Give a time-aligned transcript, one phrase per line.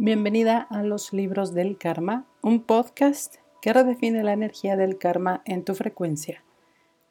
[0.00, 5.64] Bienvenida a los libros del karma, un podcast que redefine la energía del karma en
[5.64, 6.44] tu frecuencia.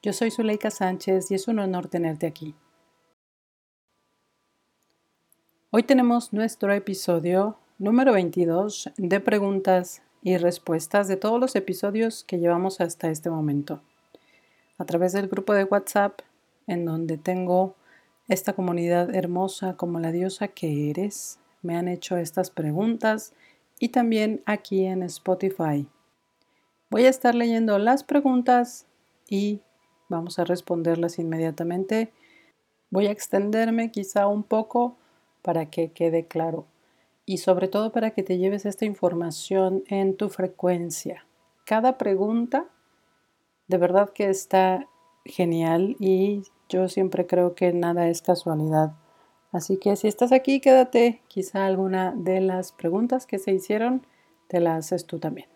[0.02, 2.56] Yo soy Zuleika Sánchez y es un honor tenerte aquí.
[5.70, 12.40] Hoy tenemos nuestro episodio número 22 de preguntas y respuestas de todos los episodios que
[12.40, 13.82] llevamos hasta este momento.
[14.78, 16.22] A través del grupo de WhatsApp,
[16.68, 17.76] en donde tengo
[18.30, 23.34] esta comunidad hermosa como la diosa que eres, me han hecho estas preguntas
[23.80, 25.88] y también aquí en Spotify.
[26.90, 28.86] Voy a estar leyendo las preguntas
[29.30, 29.62] y
[30.10, 32.12] vamos a responderlas inmediatamente.
[32.90, 34.98] Voy a extenderme quizá un poco
[35.42, 36.66] para que quede claro
[37.26, 41.26] y sobre todo para que te lleves esta información en tu frecuencia.
[41.66, 42.68] Cada pregunta
[43.68, 44.88] de verdad que está
[45.26, 48.94] genial y yo siempre creo que nada es casualidad.
[49.52, 51.22] Así que si estás aquí, quédate.
[51.28, 54.06] Quizá alguna de las preguntas que se hicieron
[54.48, 55.48] te la haces tú también.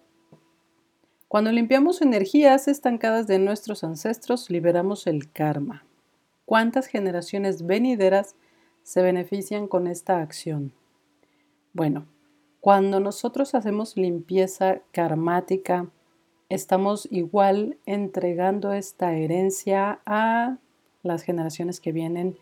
[1.28, 5.86] Cuando limpiamos energías estancadas de nuestros ancestros, liberamos el karma.
[6.46, 8.36] ¿Cuántas generaciones venideras
[8.84, 10.74] se benefician con esta acción?
[11.72, 12.06] Bueno,
[12.60, 15.88] cuando nosotros hacemos limpieza karmática,
[16.50, 20.58] estamos igual entregando esta herencia a
[21.02, 22.38] las generaciones que vienen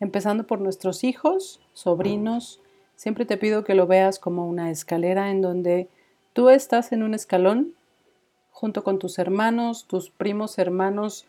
[0.00, 2.60] empezando por nuestros hijos, sobrinos.
[2.96, 5.88] Siempre te pido que lo veas como una escalera en donde
[6.32, 7.74] tú estás en un escalón
[8.50, 11.26] junto con tus hermanos, tus primos hermanos,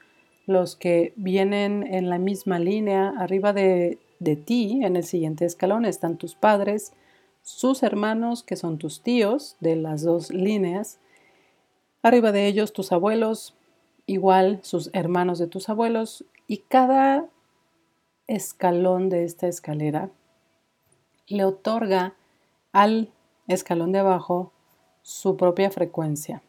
[0.47, 3.13] los que vienen en la misma línea.
[3.17, 6.93] Arriba de, de ti, en el siguiente escalón, están tus padres,
[7.41, 10.99] sus hermanos, que son tus tíos de las dos líneas.
[12.03, 13.55] Arriba de ellos tus abuelos,
[14.05, 16.25] igual sus hermanos de tus abuelos.
[16.47, 17.29] Y cada
[18.31, 20.09] escalón de esta escalera
[21.27, 22.15] le otorga
[22.71, 23.09] al
[23.49, 24.53] escalón de abajo
[25.01, 26.41] su propia frecuencia.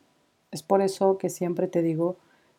[0.52, 2.16] Es por eso que siempre te digo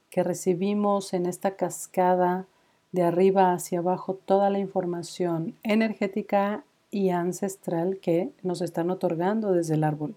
[0.09, 2.47] que recibimos en esta cascada
[2.91, 9.75] de arriba hacia abajo toda la información energética y ancestral que nos están otorgando desde
[9.75, 10.15] el árbol.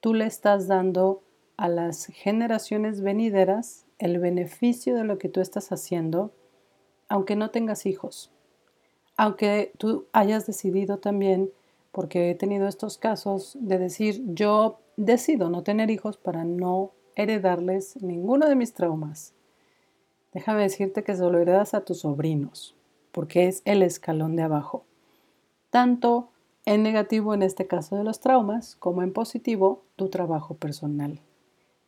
[0.00, 1.22] Tú le estás dando
[1.56, 6.32] a las generaciones venideras el beneficio de lo que tú estás haciendo
[7.08, 8.30] aunque no tengas hijos,
[9.16, 11.50] aunque tú hayas decidido también,
[11.92, 18.02] porque he tenido estos casos de decir, yo decido no tener hijos para no heredarles
[18.02, 19.32] ninguno de mis traumas.
[20.32, 22.74] Déjame decirte que se lo heredas a tus sobrinos,
[23.12, 24.84] porque es el escalón de abajo.
[25.70, 26.30] Tanto
[26.66, 31.20] en negativo en este caso de los traumas, como en positivo tu trabajo personal.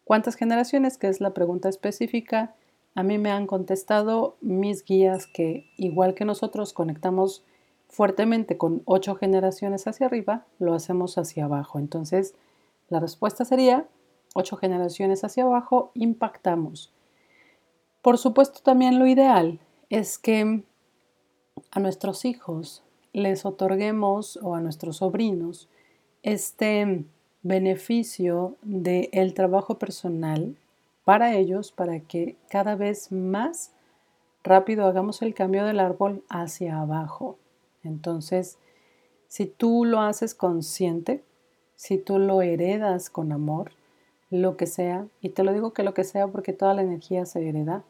[0.05, 0.99] ¿Cuántas generaciones?
[0.99, 2.55] Que es la pregunta específica
[2.97, 7.45] a mí me han contestado mis guías que igual que nosotros conectamos
[7.91, 11.79] fuertemente con ocho generaciones hacia arriba, lo hacemos hacia abajo.
[11.79, 12.35] Entonces,
[12.89, 13.87] la respuesta sería
[14.35, 16.91] ocho generaciones hacia abajo, impactamos.
[18.01, 20.65] Por supuesto, también lo ideal es que
[21.71, 25.69] a nuestros hijos les otorguemos o a nuestros sobrinos
[26.23, 27.05] este
[27.43, 30.57] beneficio del trabajo personal
[31.07, 33.71] para ellos para que cada vez más
[34.43, 37.39] rápido hagamos el cambio del árbol hacia abajo.
[37.85, 38.59] Entonces,
[39.29, 41.23] si tú lo haces consciente,
[41.77, 43.71] si tú lo heredas con amor,
[44.31, 47.25] lo que sea, y te lo digo que lo que sea porque toda la energía
[47.25, 47.85] se hereda,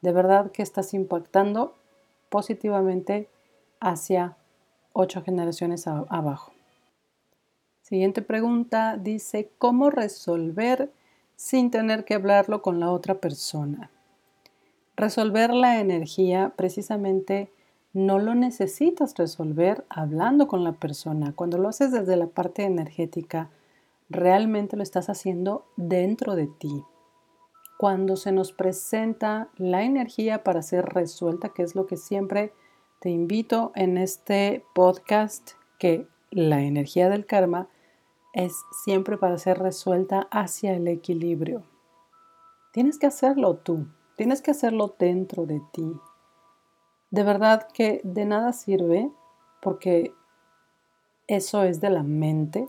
[0.00, 1.76] de verdad que estás impactando
[2.28, 3.28] positivamente
[3.78, 4.36] hacia
[4.92, 6.50] ocho generaciones abajo.
[7.82, 10.90] Siguiente pregunta dice, ¿cómo resolver
[11.38, 13.92] sin tener que hablarlo con la otra persona.
[14.96, 17.52] Resolver la energía precisamente
[17.92, 21.32] no lo necesitas resolver hablando con la persona.
[21.36, 23.50] Cuando lo haces desde la parte energética,
[24.10, 26.82] realmente lo estás haciendo dentro de ti.
[27.78, 32.52] Cuando se nos presenta la energía para ser resuelta, que es lo que siempre
[32.98, 37.68] te invito en este podcast, que la energía del karma
[38.38, 41.64] es siempre para ser resuelta hacia el equilibrio.
[42.72, 45.92] Tienes que hacerlo tú, tienes que hacerlo dentro de ti.
[47.10, 49.10] De verdad que de nada sirve
[49.60, 50.12] porque
[51.26, 52.68] eso es de la mente.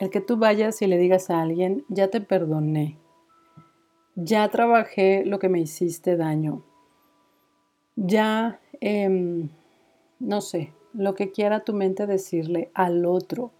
[0.00, 2.98] El que tú vayas y le digas a alguien, ya te perdoné,
[4.16, 6.62] ya trabajé lo que me hiciste daño,
[7.96, 9.48] ya, em,
[10.18, 13.52] no sé, lo que quiera tu mente decirle al otro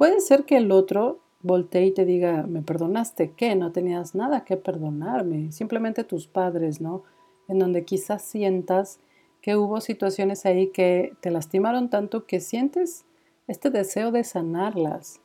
[0.00, 3.54] Puede ser que el otro voltee y te diga, ¿me perdonaste qué?
[3.54, 7.02] No tenías nada que perdonarme, simplemente tus padres, ¿no?
[7.48, 8.98] En donde quizás sientas
[9.42, 13.04] que hubo situaciones ahí que te lastimaron tanto que sientes
[13.46, 15.20] este deseo de sanarlas.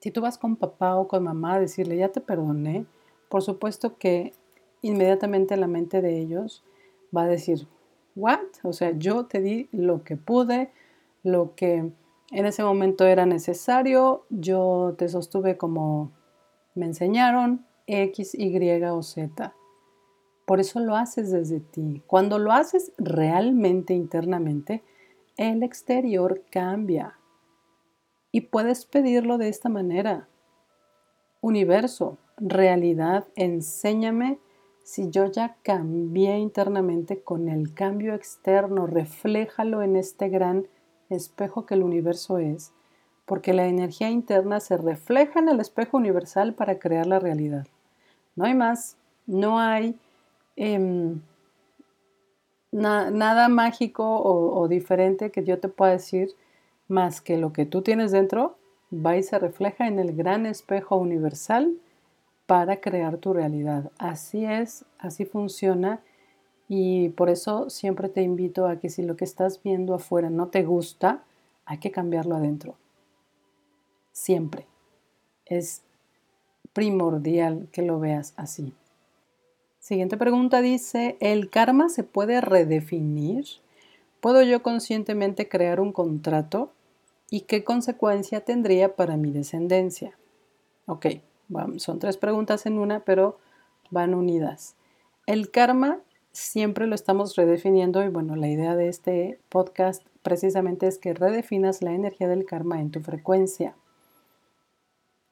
[0.00, 2.84] Si tú vas con papá o con mamá a decirle, ya te perdoné,
[3.30, 4.34] por supuesto que
[4.82, 6.62] inmediatamente la mente de ellos
[7.16, 7.66] va a decir,
[8.14, 8.40] ¿what?
[8.62, 10.70] O sea, yo te di lo que pude,
[11.22, 11.92] lo que
[12.32, 16.12] en ese momento era necesario, yo te sostuve como
[16.74, 19.54] me enseñaron, X, Y o Z.
[20.46, 22.02] Por eso lo haces desde ti.
[22.06, 24.82] Cuando lo haces realmente internamente,
[25.36, 27.18] el exterior cambia.
[28.30, 30.28] Y puedes pedirlo de esta manera.
[31.42, 34.38] Universo, realidad, enséñame
[34.82, 40.66] si yo ya cambié internamente con el cambio externo, refléjalo en este gran
[41.12, 42.72] espejo que el universo es,
[43.26, 47.66] porque la energía interna se refleja en el espejo universal para crear la realidad.
[48.36, 49.96] No hay más, no hay
[50.56, 51.20] em,
[52.72, 56.34] nada mágico o, o, diferente que yo te pueda decir
[56.88, 58.56] más que lo que tú tienes dentro
[58.92, 61.76] va y se refleja en el gran espejo universal
[62.46, 63.90] para crear tu realidad.
[63.98, 66.00] Así es, así funciona
[66.74, 70.48] y por eso siempre te invito a que si lo que estás viendo afuera no
[70.48, 71.22] te gusta,
[71.66, 72.76] hay que cambiarlo adentro.
[74.12, 74.64] Siempre.
[75.44, 75.82] Es
[76.72, 78.72] primordial que lo veas así.
[79.80, 83.44] Siguiente pregunta dice, ¿el karma se puede redefinir?
[84.22, 86.72] ¿Puedo yo conscientemente crear un contrato?
[87.28, 90.16] ¿Y qué consecuencia tendría para mi descendencia?
[90.86, 91.04] Ok,
[91.76, 93.38] son tres preguntas en una, pero
[93.90, 94.74] van unidas.
[95.26, 96.00] El karma
[96.32, 101.82] siempre lo estamos redefiniendo y bueno, la idea de este podcast precisamente es que redefinas
[101.82, 103.74] la energía del karma en tu frecuencia.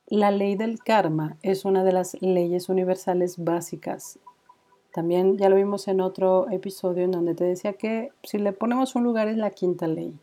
[0.06, 4.18] La ley del karma es una de las leyes universales básicas
[4.92, 8.96] también ya lo vimos en otro episodio en donde te decía que si le ponemos
[8.96, 10.18] un lugar es la quinta ley,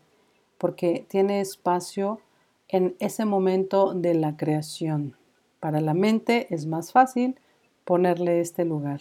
[0.58, 2.20] porque tiene espacio
[2.68, 5.16] en ese momento de la creación.
[5.58, 7.40] Para la mente es más fácil
[7.84, 9.00] ponerle este lugar.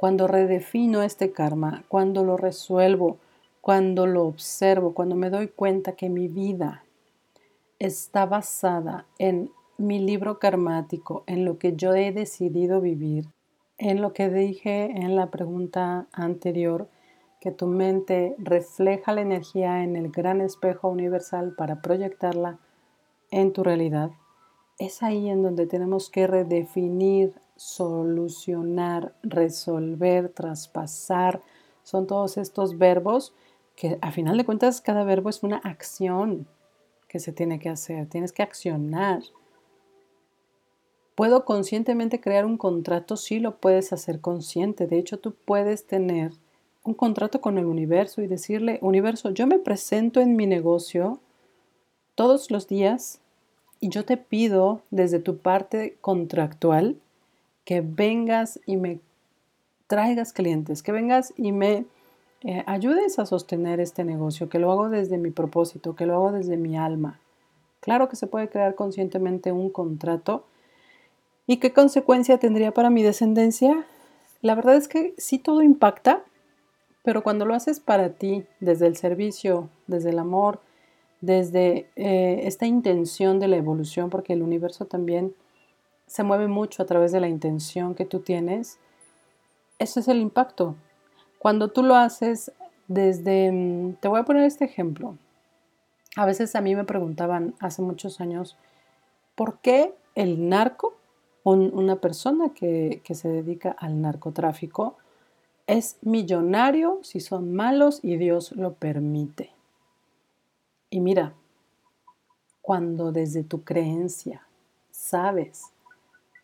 [0.00, 3.18] Cuando redefino este karma, cuando lo resuelvo,
[3.60, 6.84] cuando lo observo, cuando me doy cuenta que mi vida
[7.78, 13.26] está basada en mi libro karmático, en lo que yo he decidido vivir,
[13.76, 16.88] en lo que dije en la pregunta anterior,
[17.38, 22.58] que tu mente refleja la energía en el gran espejo universal para proyectarla
[23.30, 24.12] en tu realidad,
[24.78, 31.42] es ahí en donde tenemos que redefinir, solucionar, resolver, traspasar.
[31.82, 33.34] Son todos estos verbos
[33.76, 36.46] que a final de cuentas cada verbo es una acción
[37.06, 38.06] que se tiene que hacer.
[38.06, 39.20] Tienes que accionar.
[41.14, 43.18] ¿Puedo conscientemente crear un contrato?
[43.18, 44.86] Sí, lo puedes hacer consciente.
[44.86, 46.32] De hecho, tú puedes tener
[46.82, 51.20] un contrato con el universo y decirle, universo, yo me presento en mi negocio
[52.14, 53.20] todos los días
[53.80, 56.96] y yo te pido desde tu parte contractual
[57.70, 58.98] que vengas y me
[59.86, 61.86] traigas clientes, que vengas y me
[62.42, 66.32] eh, ayudes a sostener este negocio, que lo hago desde mi propósito, que lo hago
[66.32, 67.20] desde mi alma.
[67.78, 70.46] Claro que se puede crear conscientemente un contrato
[71.46, 73.84] ¿Y qué consecuencia tendría para mi descendencia?
[74.42, 76.22] La verdad es que sí todo impacta,
[77.02, 80.60] pero cuando lo haces para ti, desde el servicio, desde el amor,
[81.20, 85.34] desde eh, esta intención de la evolución, porque el universo también
[86.10, 88.80] se mueve mucho a través de la intención que tú tienes,
[89.78, 90.74] ese es el impacto.
[91.38, 92.50] Cuando tú lo haces
[92.88, 95.16] desde, mm, te voy a poner este ejemplo.
[96.16, 98.56] A veces a mí me preguntaban hace muchos años,
[99.36, 100.94] ¿por qué el narco
[101.44, 104.96] una persona que, que se dedica al narcotráfico
[105.66, 109.50] es millonario si son malos y Dios lo permite.
[110.90, 111.32] Y mira,
[112.60, 114.46] cuando desde tu creencia
[114.90, 115.72] sabes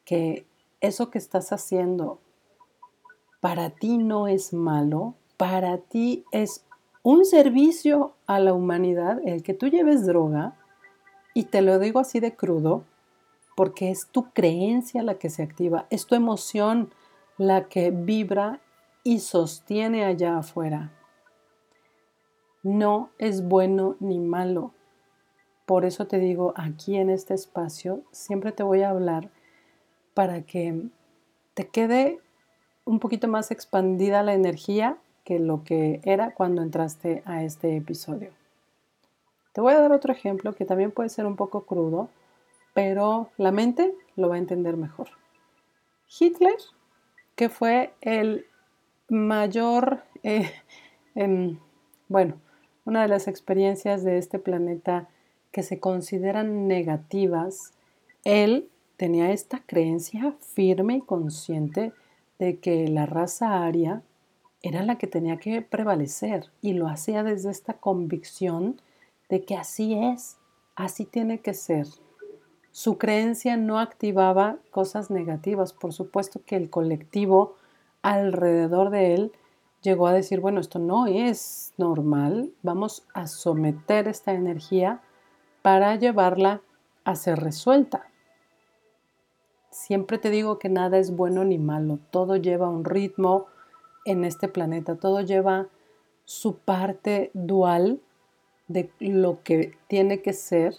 [0.07, 0.47] que
[0.81, 2.21] eso que estás haciendo
[3.41, 6.65] para ti no es malo, para ti es
[7.03, 10.57] un servicio a la humanidad el que tú lleves droga,
[11.35, 12.85] y te lo digo así de crudo,
[13.57, 16.91] porque es tu creencia la que se activa, es tu emoción
[17.37, 18.61] la que vibra
[19.05, 20.93] y sostiene allá afuera.
[22.63, 24.73] No es bueno ni malo.
[25.67, 29.31] Por eso te digo, aquí en este espacio siempre te voy a hablar
[30.17, 30.89] para que
[31.53, 32.21] te quede
[32.87, 38.31] un poquito más expandida la energía que lo que era cuando entraste a este episodio.
[39.53, 42.09] Te voy a dar otro ejemplo que también puede ser un poco crudo,
[42.73, 45.11] pero la mente lo va a entender mejor.
[46.19, 46.57] Hitler,
[47.35, 48.47] que fue el
[49.11, 50.51] mayor, eh,
[51.15, 51.59] em,
[52.09, 52.41] bueno,
[52.87, 55.11] una de las experiencias de este planeta
[55.53, 57.75] que se consideran negativas,
[58.25, 61.93] él tenía esta creencia firme y consciente
[62.39, 64.03] de que la raza aria
[64.63, 68.81] era la que tenía que prevalecer y lo hacía desde esta convicción
[69.29, 70.39] de que así es,
[70.75, 71.87] así tiene que ser.
[72.73, 77.57] Su creencia no activaba cosas negativas, por supuesto que el colectivo
[78.03, 79.33] alrededor de él
[79.83, 85.01] llegó a decir, bueno, esto no es normal, vamos a someter esta energía
[85.63, 86.61] para llevarla
[87.05, 88.09] a ser resuelta.
[89.77, 93.45] Siempre te digo que nada es bueno ni malo, todo lleva un ritmo
[94.07, 95.69] en este planeta, todo lleva
[96.25, 98.01] su parte dual
[98.69, 100.77] de lo que tiene que ser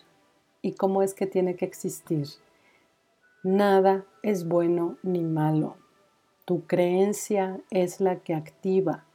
[0.63, 2.27] y cómo es que tiene que existir.
[3.44, 5.77] Nada es bueno ni malo.
[6.46, 9.06] Tu creencia es la que activa.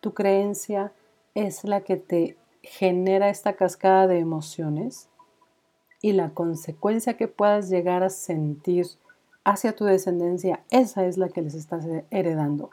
[0.00, 0.92] Tu creencia
[1.34, 5.08] es la que te genera esta cascada de emociones
[6.02, 8.86] y la consecuencia que puedas llegar a sentir
[9.50, 12.70] hacia tu descendencia, esa es la que les estás heredando.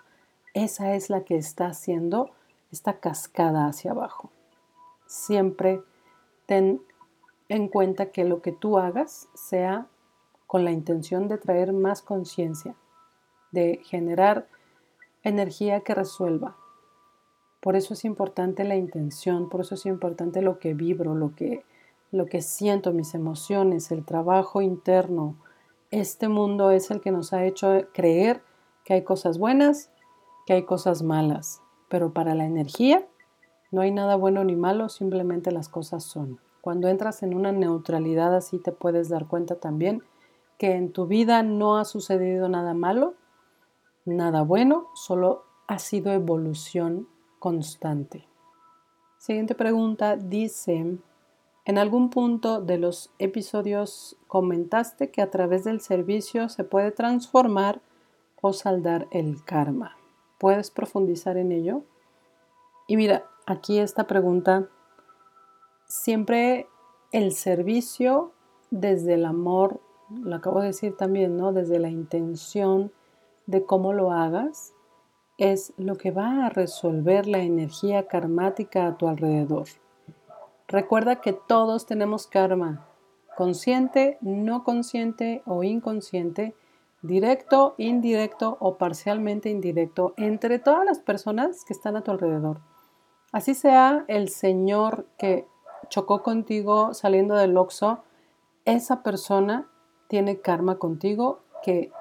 [0.54, 2.32] Esa es la que está haciendo
[2.72, 4.32] esta cascada hacia abajo.
[5.06, 5.82] Siempre
[6.46, 6.82] ten
[7.50, 9.88] en cuenta que lo que tú hagas sea
[10.46, 12.76] con la intención de traer más conciencia,
[13.52, 14.48] de generar
[15.24, 16.56] energía que resuelva.
[17.60, 21.64] Por eso es importante la intención, por eso es importante lo que vibro, lo que,
[22.12, 25.36] lo que siento, mis emociones, el trabajo interno.
[25.92, 28.44] Este mundo es el que nos ha hecho creer
[28.84, 29.90] que hay cosas buenas,
[30.46, 33.08] que hay cosas malas, pero para la energía
[33.72, 36.42] no hay nada bueno ni malo, simplemente las cosas son.
[36.60, 40.04] Cuando entras en una neutralidad así te puedes dar cuenta también
[40.58, 43.14] que en tu vida no ha sucedido nada malo,
[44.04, 47.08] nada bueno, solo ha sido evolución
[47.40, 48.28] constante.
[49.18, 50.98] Siguiente pregunta dice,
[51.68, 57.82] en algún punto de los episodios comentaste que a través del servicio se puede transformar
[58.40, 59.98] o saldar el karma.
[60.38, 61.82] ¿Puedes profundizar en ello?
[62.88, 64.70] Y mira, aquí esta pregunta,
[65.88, 66.68] siempre
[67.12, 68.32] el servicio
[68.72, 71.52] desde el amor, lo acabo de decir también, ¿no?
[71.52, 72.94] Desde la intención
[73.46, 74.74] de cómo lo hagas,
[75.38, 79.68] es lo que va a resolver la energía karmática a tu alrededor.
[80.68, 82.86] Recuerda que todos tenemos karma,
[83.38, 86.56] consciente, no consciente o inconsciente,
[87.02, 92.60] directo, indirecto o parcialmente indirecto, entre todas las personas que están a tu alrededor.
[93.32, 95.48] Así sea el señor que
[95.88, 98.04] chocó contigo saliendo del Oxxo,
[98.66, 99.70] esa persona
[100.10, 101.92] tiene karma contigo que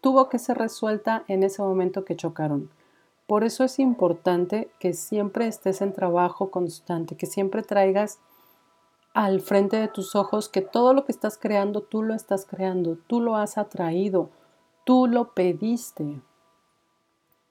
[0.00, 2.70] tuvo que ser resuelta en ese momento que chocaron.
[3.26, 8.20] Por eso es importante que siempre estés en trabajo constante, que siempre traigas
[9.14, 12.98] al frente de tus ojos que todo lo que estás creando, tú lo estás creando,
[13.06, 14.30] tú lo has atraído,
[14.84, 16.20] tú lo pediste.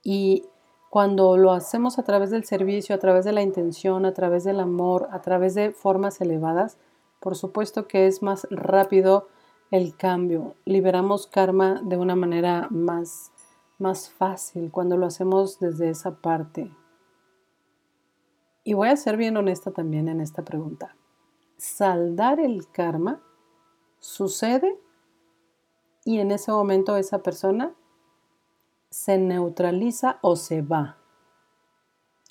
[0.03, 0.45] Y
[0.89, 4.61] cuando lo hacemos a través del servicio, a través de la intención, a través del
[4.61, 6.77] amor, a través de formas elevadas,
[7.19, 9.27] por supuesto que es más rápido
[9.71, 10.53] el cambio.
[10.63, 13.31] Liberamos karma de una manera más
[13.77, 16.71] más fácil cuando lo hacemos desde esa parte.
[18.63, 20.95] Y voy a ser bien honesta también en esta pregunta.
[21.57, 23.21] Saldar el karma
[23.99, 24.77] sucede
[26.03, 27.73] y en ese momento esa persona
[28.89, 30.97] se neutraliza o se va.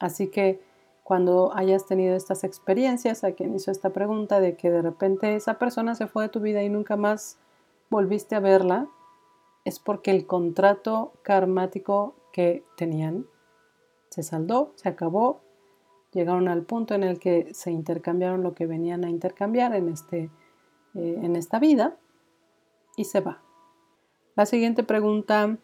[0.00, 0.62] Así que
[1.02, 5.58] cuando hayas tenido estas experiencias, a quien hizo esta pregunta de que de repente esa
[5.58, 7.38] persona se fue de tu vida y nunca más
[7.90, 8.88] volviste a verla,
[9.64, 13.26] es porque el contrato karmático que tenían
[14.10, 15.40] se saldó, se acabó,
[16.12, 20.30] llegaron al punto en el que se intercambiaron lo que venían a intercambiar en, este,
[20.94, 21.96] eh, en esta vida
[22.96, 23.42] y se va.
[24.36, 25.58] La siguiente pregunta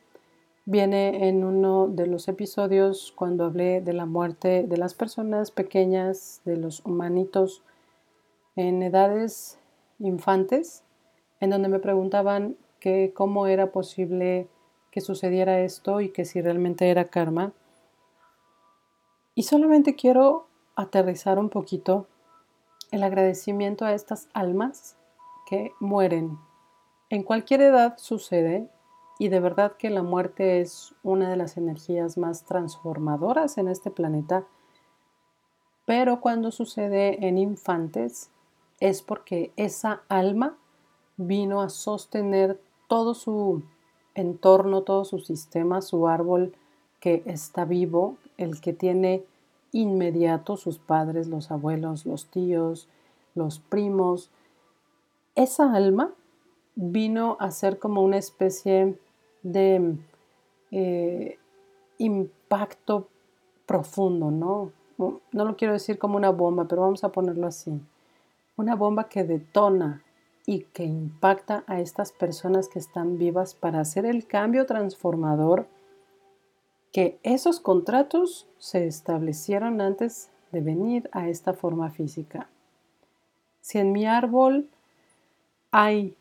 [0.64, 6.40] viene en uno de los episodios cuando hablé de la muerte de las personas pequeñas,
[6.44, 7.62] de los humanitos
[8.56, 9.58] en edades
[9.98, 10.84] infantes,
[11.40, 14.48] en donde me preguntaban que cómo era posible
[14.90, 17.52] que sucediera esto y que si realmente era karma.
[19.34, 22.06] Y solamente quiero aterrizar un poquito
[22.90, 24.96] el agradecimiento a estas almas
[25.48, 26.38] que mueren.
[27.08, 28.68] En cualquier edad sucede
[29.18, 33.90] y de verdad que la muerte es una de las energías más transformadoras en este
[33.90, 34.46] planeta,
[35.84, 38.30] pero cuando sucede en infantes
[38.80, 40.56] es porque esa alma
[41.16, 42.60] vino a sostener
[42.90, 43.62] todo su
[44.16, 46.56] entorno, todo su sistema, su árbol
[46.98, 49.22] que está vivo, el que tiene
[49.70, 52.88] inmediato, sus padres, los abuelos, los tíos,
[53.36, 54.32] los primos,
[55.36, 56.10] esa alma
[56.74, 58.98] vino a ser como una especie
[59.44, 59.96] de
[60.72, 61.38] eh,
[61.98, 63.06] impacto
[63.66, 64.72] profundo, ¿no?
[64.98, 67.80] No lo quiero decir como una bomba, pero vamos a ponerlo así.
[68.56, 70.02] Una bomba que detona
[70.50, 75.68] y que impacta a estas personas que están vivas para hacer el cambio transformador
[76.90, 82.48] que esos contratos se establecieron antes de venir a esta forma física.
[83.60, 84.68] Si en mi árbol
[85.70, 86.16] hay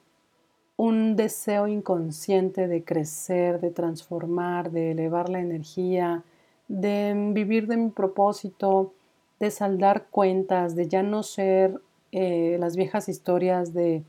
[0.77, 6.23] un deseo inconsciente de crecer, de transformar, de elevar la energía,
[6.67, 8.93] de vivir de mi propósito,
[9.39, 11.81] de saldar cuentas, de ya no ser
[12.11, 14.03] eh, las viejas historias de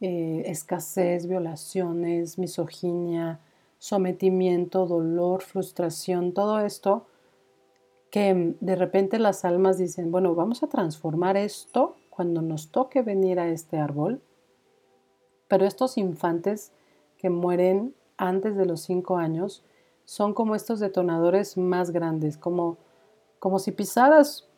[0.00, 3.40] eh, escasez, violaciones, misoginia,
[3.78, 7.06] sometimiento, dolor, frustración, todo esto
[8.10, 13.38] que de repente las almas dicen, bueno, vamos a transformar esto cuando nos toque venir
[13.38, 14.20] a este árbol,
[15.48, 16.72] pero estos infantes
[17.18, 19.64] que mueren antes de los cinco años
[20.04, 22.78] son como estos detonadores más grandes, como,
[23.38, 24.48] como si pisaras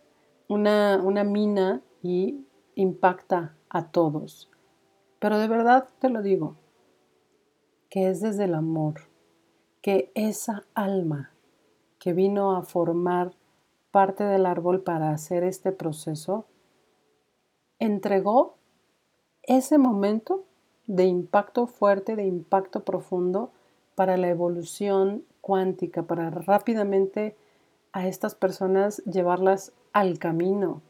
[0.49, 4.52] una, una mina y impacta a todos.
[5.23, 6.57] Pero de verdad te lo digo,
[7.89, 9.03] que es desde el amor,
[9.81, 11.31] que esa alma
[12.01, 13.31] que vino a formar
[13.93, 16.47] parte del árbol para hacer este proceso,
[17.79, 18.57] entregó
[19.45, 20.45] ese momento
[20.89, 23.53] de impacto fuerte, de impacto profundo
[23.95, 27.37] para la evolución cuántica, para rápidamente
[27.93, 30.83] a estas personas llevarlas al camino.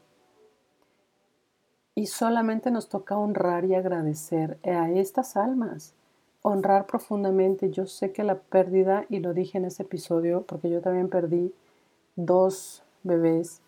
[1.95, 5.93] Y solamente nos toca honrar y agradecer a estas almas,
[6.41, 7.69] honrar profundamente.
[7.69, 11.53] Yo sé que la pérdida, y lo dije en ese episodio, porque yo también perdí
[12.15, 13.61] dos bebés,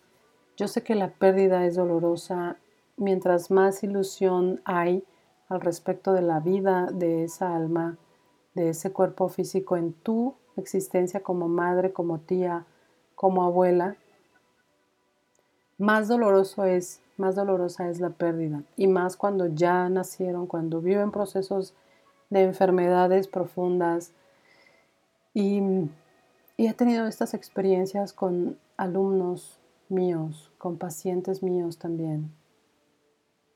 [0.56, 2.56] yo sé que la pérdida es dolorosa,
[2.96, 5.04] mientras más ilusión hay
[5.48, 7.98] al respecto de la vida de esa alma,
[8.54, 12.64] de ese cuerpo físico en tu existencia como madre, como tía,
[13.14, 13.96] como abuela,
[15.78, 18.62] más doloroso es, más dolorosa es la pérdida.
[18.76, 21.74] Y más cuando ya nacieron, cuando viven procesos
[22.30, 24.12] de enfermedades profundas.
[25.34, 25.60] Y,
[26.58, 32.32] he tenido estas experiencias con alumnos míos, con pacientes míos también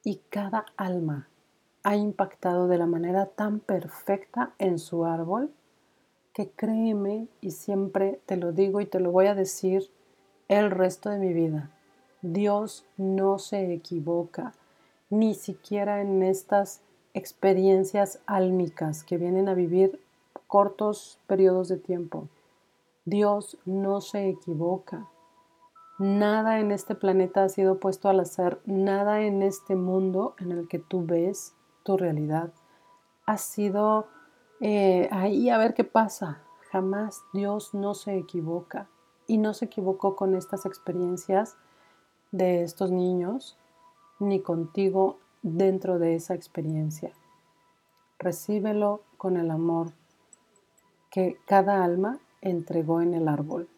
[0.02, 1.28] y cada alma
[1.82, 5.52] ha impactado de la manera tan perfecta en su árbol
[6.32, 9.90] que créeme y siempre te lo digo y te lo voy a decir
[10.48, 11.70] el resto de mi vida.
[12.22, 14.52] Dios no se equivoca,
[15.08, 16.82] ni siquiera en estas
[17.14, 20.00] experiencias álmicas que vienen a vivir
[20.46, 22.28] cortos periodos de tiempo.
[23.04, 25.08] Dios no se equivoca.
[25.98, 30.68] Nada en este planeta ha sido puesto al azar, nada en este mundo en el
[30.68, 32.52] que tú ves tu realidad
[33.30, 34.08] ha sido
[34.60, 36.42] eh, ahí a ver qué pasa.
[36.72, 38.88] Jamás Dios no se equivoca
[39.28, 41.56] y no se equivocó con estas experiencias
[42.32, 43.56] de estos niños
[44.18, 47.12] ni contigo dentro de esa experiencia.
[48.18, 49.92] Recíbelo con el amor
[51.10, 53.68] que cada alma entregó en el árbol.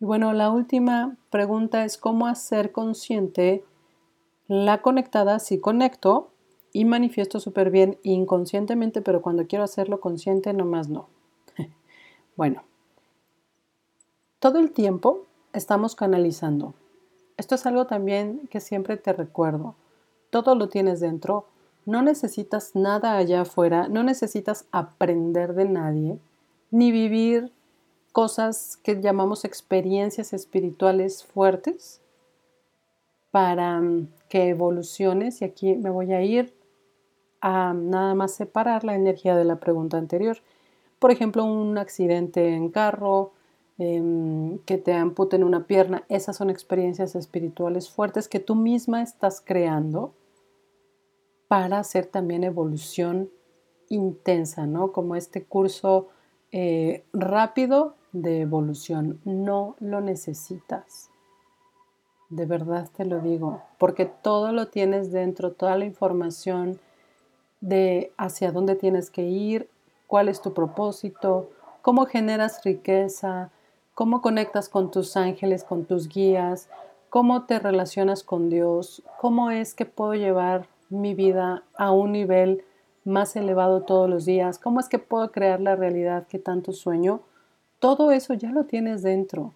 [0.00, 3.64] Y bueno, la última pregunta es cómo hacer consciente
[4.48, 6.30] la conectada si conecto
[6.72, 11.08] y manifiesto súper bien inconscientemente, pero cuando quiero hacerlo consciente, nomás no.
[12.36, 12.62] bueno,
[14.38, 16.74] todo el tiempo estamos canalizando.
[17.36, 19.74] Esto es algo también que siempre te recuerdo.
[20.30, 21.46] Todo lo tienes dentro.
[21.84, 23.88] No necesitas nada allá afuera.
[23.88, 26.18] No necesitas aprender de nadie,
[26.70, 27.52] ni vivir
[28.12, 32.00] cosas que llamamos experiencias espirituales fuertes
[33.30, 36.54] para mm, que evoluciones, y aquí me voy a ir
[37.42, 40.38] a nada más separar la energía de la pregunta anterior.
[40.98, 43.32] Por ejemplo, un accidente en carro,
[43.78, 49.42] em, que te amputen una pierna, esas son experiencias espirituales fuertes que tú misma estás
[49.44, 50.14] creando
[51.48, 53.30] para hacer también evolución
[53.88, 54.92] intensa, ¿no?
[54.92, 56.08] Como este curso
[56.52, 59.20] eh, rápido de evolución.
[59.24, 61.10] No lo necesitas.
[62.28, 66.80] De verdad te lo digo, porque todo lo tienes dentro, toda la información
[67.60, 69.70] de hacia dónde tienes que ir,
[70.06, 71.50] cuál es tu propósito,
[71.82, 73.50] cómo generas riqueza,
[73.96, 76.68] cómo conectas con tus ángeles, con tus guías,
[77.08, 82.62] cómo te relacionas con Dios, cómo es que puedo llevar mi vida a un nivel
[83.04, 87.22] más elevado todos los días, cómo es que puedo crear la realidad que tanto sueño,
[87.78, 89.54] todo eso ya lo tienes dentro.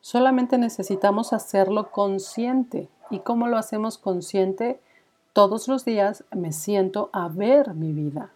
[0.00, 2.88] Solamente necesitamos hacerlo consciente.
[3.10, 4.78] ¿Y cómo lo hacemos consciente?
[5.32, 8.30] Todos los días me siento a ver mi vida,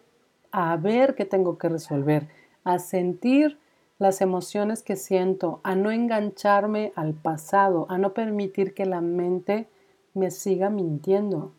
[0.51, 2.27] a ver qué tengo que resolver,
[2.65, 3.57] a sentir
[3.99, 9.67] las emociones que siento, a no engancharme al pasado, a no permitir que la mente
[10.13, 11.51] me siga mintiendo.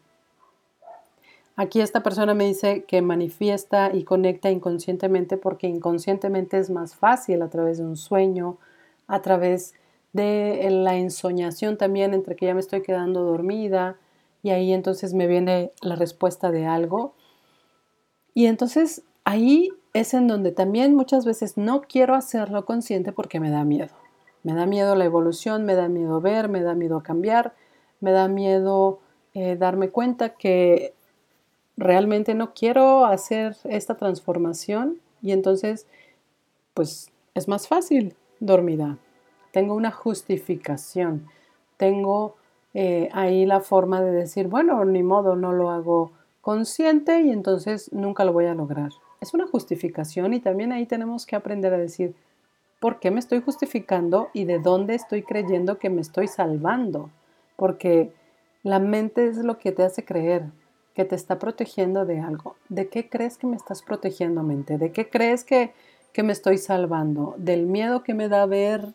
[1.54, 7.42] Aquí esta persona me dice que manifiesta y conecta inconscientemente porque inconscientemente es más fácil
[7.42, 8.56] a través de un sueño,
[9.06, 9.74] a través
[10.14, 13.98] de la ensoñación también entre que ya me estoy quedando dormida
[14.42, 17.14] y ahí entonces me viene la respuesta de algo.
[18.32, 23.50] Y entonces ahí es en donde también muchas veces no quiero hacerlo consciente porque me
[23.50, 23.94] da miedo.
[24.42, 27.54] Me da miedo la evolución, me da miedo ver, me da miedo cambiar,
[28.00, 29.00] me da miedo
[29.34, 30.94] eh, darme cuenta que
[31.76, 35.86] realmente no quiero hacer esta transformación y entonces
[36.74, 38.98] pues es más fácil dormida.
[39.52, 41.26] Tengo una justificación,
[41.76, 42.36] tengo
[42.72, 47.92] eh, ahí la forma de decir, bueno, ni modo, no lo hago consciente y entonces
[47.92, 48.90] nunca lo voy a lograr.
[49.20, 52.14] Es una justificación y también ahí tenemos que aprender a decir,
[52.80, 57.10] ¿por qué me estoy justificando y de dónde estoy creyendo que me estoy salvando?
[57.56, 58.14] Porque
[58.62, 60.46] la mente es lo que te hace creer
[60.94, 62.56] que te está protegiendo de algo.
[62.70, 64.78] ¿De qué crees que me estás protegiendo, mente?
[64.78, 65.74] ¿De qué crees que,
[66.14, 67.34] que me estoy salvando?
[67.36, 68.94] ¿Del miedo que me da ver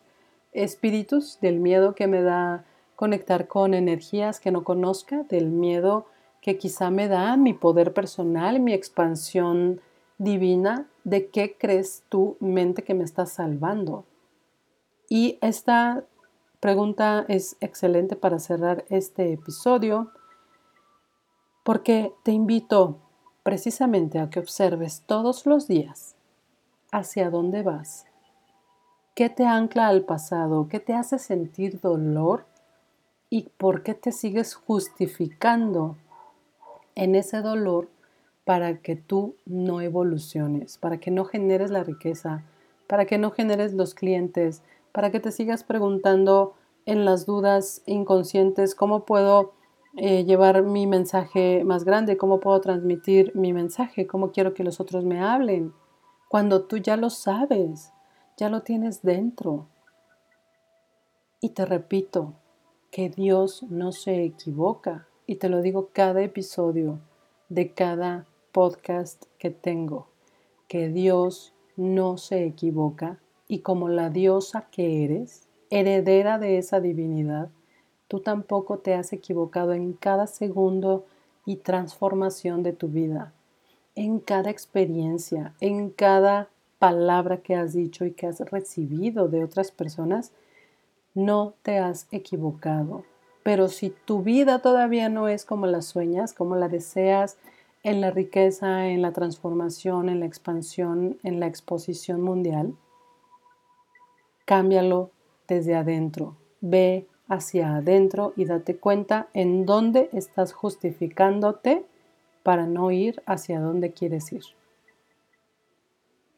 [0.52, 1.38] espíritus?
[1.40, 2.64] ¿Del miedo que me da
[2.96, 6.06] conectar con energías que no conozca, del miedo
[6.40, 9.80] que quizá me da mi poder personal, mi expansión
[10.18, 14.04] divina, de qué crees tú, mente, que me está salvando.
[15.08, 16.04] Y esta
[16.60, 20.10] pregunta es excelente para cerrar este episodio
[21.62, 22.98] porque te invito
[23.42, 26.14] precisamente a que observes todos los días
[26.92, 28.06] hacia dónde vas,
[29.14, 32.46] qué te ancla al pasado, qué te hace sentir dolor
[33.30, 35.96] y por qué te sigues justificando
[36.94, 37.88] en ese dolor
[38.46, 42.44] para que tú no evoluciones, para que no generes la riqueza,
[42.86, 46.54] para que no generes los clientes, para que te sigas preguntando
[46.86, 49.52] en las dudas inconscientes cómo puedo
[49.96, 54.80] eh, llevar mi mensaje más grande, cómo puedo transmitir mi mensaje, cómo quiero que los
[54.80, 55.74] otros me hablen,
[56.28, 57.92] cuando tú ya lo sabes,
[58.36, 59.66] ya lo tienes dentro.
[61.40, 62.34] Y te repito,
[62.96, 65.06] que Dios no se equivoca.
[65.26, 67.00] Y te lo digo cada episodio
[67.50, 70.06] de cada podcast que tengo,
[70.66, 77.50] que Dios no se equivoca y como la diosa que eres, heredera de esa divinidad,
[78.08, 81.04] tú tampoco te has equivocado en cada segundo
[81.44, 83.34] y transformación de tu vida,
[83.94, 89.70] en cada experiencia, en cada palabra que has dicho y que has recibido de otras
[89.70, 90.32] personas,
[91.12, 93.04] no te has equivocado.
[93.42, 97.36] Pero si tu vida todavía no es como la sueñas, como la deseas,
[97.86, 102.74] en la riqueza, en la transformación, en la expansión, en la exposición mundial,
[104.44, 105.12] cámbialo
[105.46, 106.36] desde adentro.
[106.60, 111.86] Ve hacia adentro y date cuenta en dónde estás justificándote
[112.42, 114.42] para no ir hacia donde quieres ir.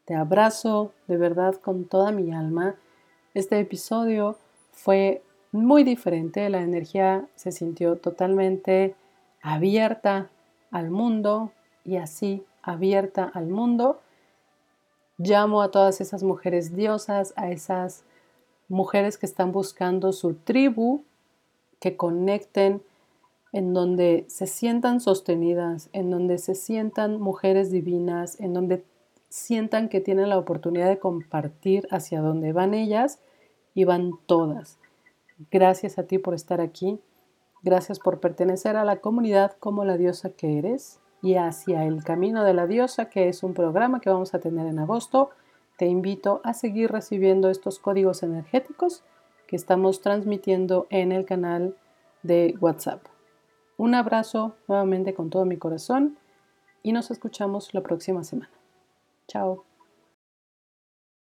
[0.04, 2.74] Te abrazo de verdad con toda mi alma.
[3.32, 4.36] Este episodio
[4.72, 8.94] fue muy diferente, la energía se sintió totalmente
[9.40, 10.28] abierta
[10.70, 11.52] al mundo
[11.84, 14.00] y así abierta al mundo.
[15.18, 18.04] Llamo a todas esas mujeres diosas, a esas
[18.68, 21.04] mujeres que están buscando su tribu,
[21.80, 22.82] que conecten,
[23.52, 28.84] en donde se sientan sostenidas, en donde se sientan mujeres divinas, en donde
[29.30, 33.20] sientan que tienen la oportunidad de compartir hacia dónde van ellas
[33.74, 34.78] y van todas.
[35.50, 36.98] Gracias a ti por estar aquí.
[37.62, 42.44] Gracias por pertenecer a la comunidad como la diosa que eres y hacia el camino
[42.44, 45.30] de la diosa, que es un programa que vamos a tener en agosto.
[45.76, 49.02] Te invito a seguir recibiendo estos códigos energéticos
[49.46, 51.76] que estamos transmitiendo en el canal
[52.22, 53.02] de WhatsApp.
[53.76, 56.18] Un abrazo nuevamente con todo mi corazón
[56.82, 58.50] y nos escuchamos la próxima semana.
[59.26, 59.67] Chao.